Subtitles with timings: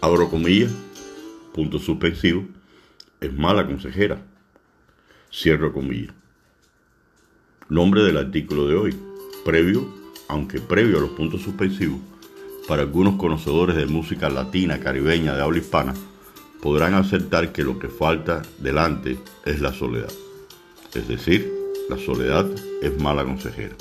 [0.00, 0.72] abro comillas,
[1.54, 2.46] punto suspensivo,
[3.20, 4.22] es mala consejera,
[5.30, 6.14] cierro comillas.
[7.68, 8.96] Nombre del artículo de hoy,
[9.44, 9.86] previo,
[10.28, 12.00] aunque previo a los puntos suspensivos,
[12.66, 15.94] para algunos conocedores de música latina, caribeña, de habla hispana,
[16.62, 20.12] podrán aceptar que lo que falta delante es la soledad.
[20.94, 21.52] Es decir,
[21.88, 22.46] la soledad
[22.80, 23.76] es mala consejera.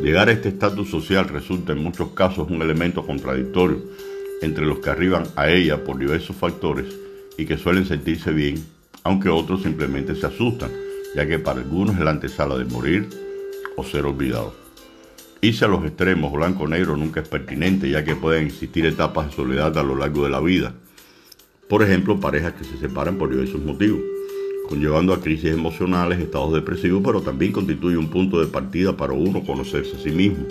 [0.00, 3.82] Llegar a este estatus social resulta en muchos casos un elemento contradictorio
[4.42, 6.86] entre los que arriban a ella por diversos factores
[7.38, 8.62] y que suelen sentirse bien,
[9.04, 10.70] aunque otros simplemente se asustan,
[11.16, 13.08] ya que para algunos es la antesala de morir
[13.76, 14.54] o ser olvidado.
[15.40, 19.76] Irse a los extremos blanco-negro nunca es pertinente, ya que pueden existir etapas de soledad
[19.76, 20.72] a lo largo de la vida.
[21.68, 24.00] Por ejemplo, parejas que se separan por diversos motivos,
[24.68, 29.42] conllevando a crisis emocionales, estados depresivos, pero también constituye un punto de partida para uno
[29.44, 30.46] conocerse a sí mismo,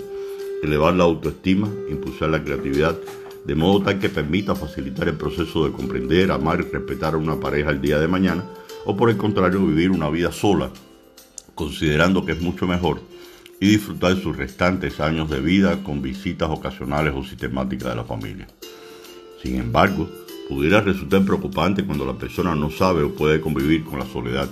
[0.62, 2.98] elevar la autoestima, impulsar la creatividad,
[3.44, 7.40] de modo tal que permita facilitar el proceso de comprender, amar y respetar a una
[7.40, 8.44] pareja el día de mañana,
[8.84, 10.70] o por el contrario vivir una vida sola,
[11.54, 13.00] considerando que es mucho mejor,
[13.60, 18.48] y disfrutar sus restantes años de vida con visitas ocasionales o sistemáticas de la familia.
[19.42, 20.08] Sin embargo,
[20.48, 24.48] pudiera resultar preocupante cuando la persona no sabe o puede convivir con la soledad,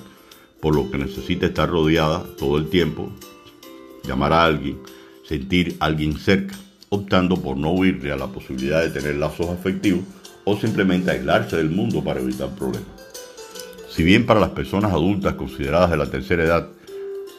[0.60, 3.10] por lo que necesita estar rodeada todo el tiempo,
[4.04, 4.78] llamar a alguien,
[5.24, 6.56] sentir a alguien cerca,
[6.90, 10.00] optando por no huirle a la posibilidad de tener lazos afectivos
[10.44, 12.88] o simplemente aislarse del mundo para evitar problemas.
[13.88, 16.68] Si bien para las personas adultas consideradas de la tercera edad,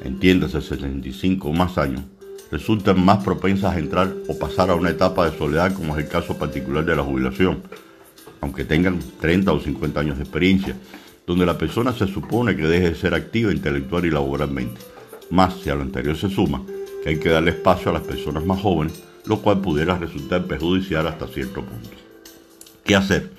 [0.02, 2.02] entiéndase 65 o más años,
[2.49, 6.09] resultan más propensas a entrar o pasar a una etapa de soledad como es el
[6.09, 7.61] caso particular de la jubilación,
[8.39, 10.75] aunque tengan 30 o 50 años de experiencia,
[11.27, 14.80] donde la persona se supone que deje de ser activa intelectual y laboralmente.
[15.30, 16.61] Más si a lo anterior se suma
[17.03, 21.08] que hay que darle espacio a las personas más jóvenes lo cual pudiera resultar perjudicial
[21.08, 21.89] hasta cierto punto.
[22.83, 23.31] ¿Qué hacer?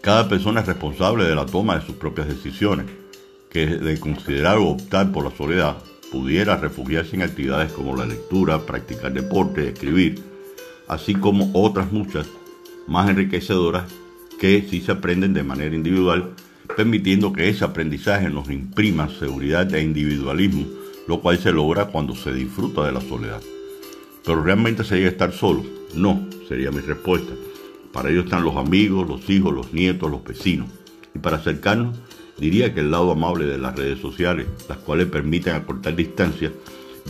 [0.00, 2.86] Cada persona es responsable de la toma de sus propias decisiones,
[3.50, 5.76] que de considerar o optar por la soledad
[6.10, 10.22] pudiera refugiarse en actividades como la lectura, practicar deporte, escribir,
[10.88, 12.26] así como otras muchas
[12.86, 13.84] más enriquecedoras
[14.38, 16.34] que sí se aprenden de manera individual,
[16.76, 20.66] permitiendo que ese aprendizaje nos imprima seguridad e individualismo,
[21.06, 23.40] lo cual se logra cuando se disfruta de la soledad.
[24.24, 25.64] Pero realmente se llega a estar solo.
[25.94, 27.32] No, sería mi respuesta.
[27.92, 30.68] Para ello están los amigos, los hijos, los nietos, los vecinos.
[31.14, 31.98] Y para acercarnos,
[32.38, 36.52] diría que el lado amable de las redes sociales, las cuales permiten acortar distancias,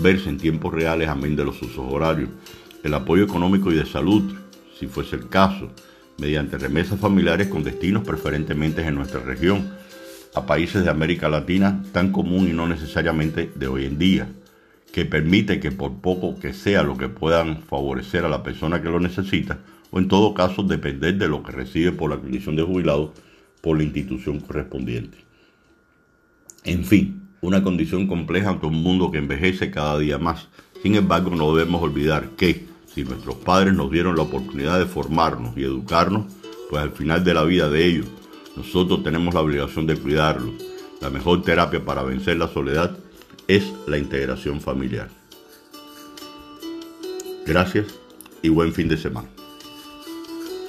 [0.01, 2.31] verse en tiempos reales amén de los usos horarios,
[2.83, 4.35] el apoyo económico y de salud,
[4.79, 5.71] si fuese el caso,
[6.19, 9.71] mediante remesas familiares con destinos preferentemente en nuestra región,
[10.35, 14.29] a países de América Latina tan común y no necesariamente de hoy en día
[14.93, 18.91] que permite que por poco que sea lo que puedan favorecer a la persona que
[18.91, 19.59] lo necesita,
[19.91, 23.13] o en todo caso depender de lo que recibe por la condición de jubilado
[23.63, 25.19] por la institución correspondiente.
[26.65, 30.49] En fin, una condición compleja ante un mundo que envejece cada día más.
[30.83, 35.57] Sin embargo, no debemos olvidar que si nuestros padres nos dieron la oportunidad de formarnos
[35.57, 36.33] y educarnos,
[36.69, 38.07] pues al final de la vida de ellos,
[38.57, 40.53] nosotros tenemos la obligación de cuidarlos.
[41.01, 42.97] La mejor terapia para vencer la soledad
[43.49, 45.09] es la integración familiar.
[47.47, 47.87] Gracias
[48.43, 49.29] y buen fin de semana.